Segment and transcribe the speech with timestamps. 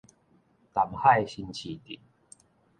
[0.73, 1.99] 淡海新市鎮